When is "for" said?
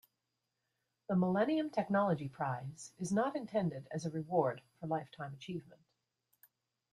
4.79-4.87